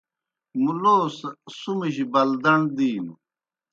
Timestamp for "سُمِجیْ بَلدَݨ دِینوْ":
1.59-3.13